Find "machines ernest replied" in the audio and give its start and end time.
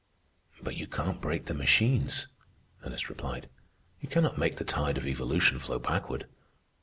1.53-3.49